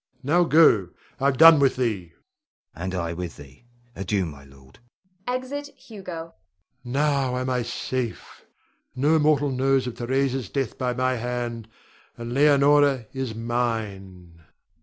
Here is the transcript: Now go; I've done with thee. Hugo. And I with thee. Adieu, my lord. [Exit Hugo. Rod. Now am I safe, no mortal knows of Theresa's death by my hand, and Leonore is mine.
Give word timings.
Now 0.23 0.45
go; 0.45 0.89
I've 1.19 1.37
done 1.37 1.59
with 1.59 1.75
thee. 1.75 2.05
Hugo. 2.05 2.15
And 2.73 2.95
I 2.95 3.13
with 3.13 3.37
thee. 3.37 3.67
Adieu, 3.95 4.25
my 4.25 4.43
lord. 4.43 4.79
[Exit 5.27 5.67
Hugo. 5.77 6.23
Rod. 6.23 6.33
Now 6.83 7.37
am 7.37 7.51
I 7.51 7.61
safe, 7.61 8.43
no 8.95 9.19
mortal 9.19 9.51
knows 9.51 9.85
of 9.85 9.93
Theresa's 9.93 10.49
death 10.49 10.75
by 10.75 10.95
my 10.95 11.17
hand, 11.17 11.67
and 12.17 12.33
Leonore 12.33 13.05
is 13.13 13.35
mine. 13.35 14.43